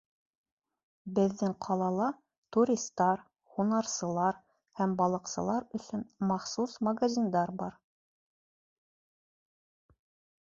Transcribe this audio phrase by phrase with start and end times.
[1.17, 2.05] Беҙҙең ҡалала
[2.57, 3.21] туристар,
[3.57, 4.39] һунарсылар
[4.79, 7.77] һәм балыҡсылар өсөн махсус магазиндар бар.